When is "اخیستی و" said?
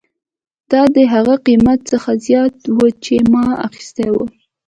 3.67-4.17